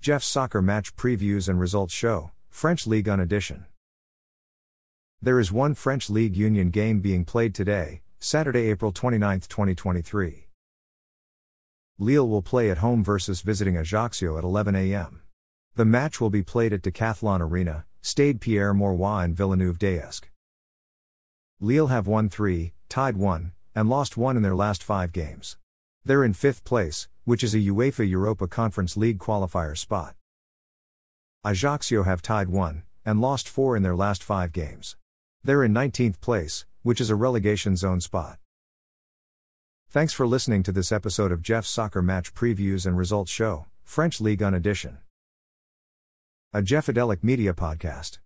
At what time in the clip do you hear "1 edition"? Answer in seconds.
3.06-3.66, 44.42-44.98